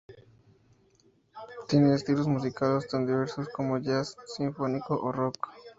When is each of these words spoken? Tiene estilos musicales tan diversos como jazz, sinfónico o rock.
Tiene 1.67 1.93
estilos 1.93 2.25
musicales 2.25 2.87
tan 2.87 3.05
diversos 3.05 3.47
como 3.49 3.77
jazz, 3.77 4.17
sinfónico 4.25 4.95
o 4.99 5.11
rock. 5.11 5.37